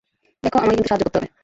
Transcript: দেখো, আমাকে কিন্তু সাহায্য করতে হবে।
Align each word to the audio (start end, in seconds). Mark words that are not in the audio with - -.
দেখো, 0.43 0.57
আমাকে 0.57 0.75
কিন্তু 0.75 0.89
সাহায্য 0.89 1.05
করতে 1.05 1.17
হবে। 1.19 1.29